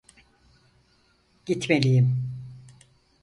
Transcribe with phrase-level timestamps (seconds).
[1.45, 2.31] Gitmeliyim.